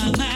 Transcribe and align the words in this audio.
my 0.00 0.10
mind. 0.16 0.29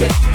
Music. 0.00 0.29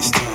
podcast. 0.00 0.27